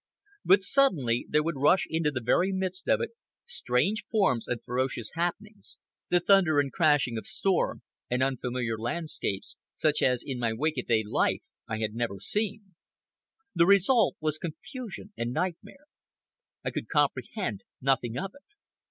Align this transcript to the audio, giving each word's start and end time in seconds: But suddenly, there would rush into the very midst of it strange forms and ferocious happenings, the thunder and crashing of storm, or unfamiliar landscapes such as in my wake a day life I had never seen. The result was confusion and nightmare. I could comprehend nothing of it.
But 0.43 0.63
suddenly, 0.63 1.27
there 1.29 1.43
would 1.43 1.59
rush 1.61 1.85
into 1.87 2.09
the 2.09 2.23
very 2.25 2.51
midst 2.51 2.87
of 2.87 3.01
it 3.01 3.11
strange 3.45 4.03
forms 4.09 4.47
and 4.47 4.59
ferocious 4.65 5.11
happenings, 5.13 5.77
the 6.09 6.19
thunder 6.19 6.59
and 6.59 6.71
crashing 6.73 7.19
of 7.19 7.27
storm, 7.27 7.83
or 8.09 8.17
unfamiliar 8.23 8.79
landscapes 8.79 9.57
such 9.75 10.01
as 10.01 10.23
in 10.25 10.39
my 10.39 10.53
wake 10.53 10.79
a 10.79 10.81
day 10.81 11.03
life 11.07 11.43
I 11.67 11.77
had 11.81 11.93
never 11.93 12.17
seen. 12.19 12.73
The 13.53 13.67
result 13.67 14.15
was 14.19 14.39
confusion 14.39 15.13
and 15.15 15.33
nightmare. 15.33 15.85
I 16.65 16.71
could 16.71 16.87
comprehend 16.89 17.61
nothing 17.79 18.17
of 18.17 18.31
it. 18.33 18.55